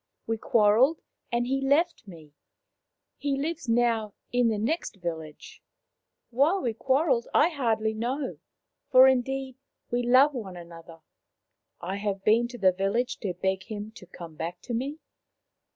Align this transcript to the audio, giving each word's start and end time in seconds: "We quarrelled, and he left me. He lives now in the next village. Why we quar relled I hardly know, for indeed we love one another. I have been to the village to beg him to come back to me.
"We 0.25 0.39
quarrelled, 0.39 0.99
and 1.31 1.45
he 1.45 1.61
left 1.61 2.07
me. 2.07 2.33
He 3.17 3.37
lives 3.37 3.69
now 3.69 4.15
in 4.31 4.47
the 4.47 4.57
next 4.57 4.95
village. 4.95 5.61
Why 6.31 6.57
we 6.57 6.73
quar 6.73 7.05
relled 7.09 7.27
I 7.35 7.49
hardly 7.49 7.93
know, 7.93 8.39
for 8.89 9.07
indeed 9.07 9.57
we 9.91 10.01
love 10.01 10.33
one 10.33 10.57
another. 10.57 11.01
I 11.81 11.97
have 11.97 12.23
been 12.23 12.47
to 12.47 12.57
the 12.57 12.71
village 12.71 13.19
to 13.19 13.35
beg 13.35 13.61
him 13.65 13.91
to 13.91 14.07
come 14.07 14.33
back 14.33 14.59
to 14.61 14.73
me. 14.73 14.97